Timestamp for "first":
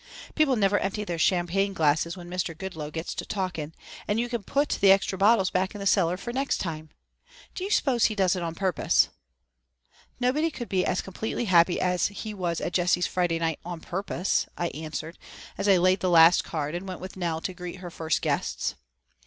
17.91-18.23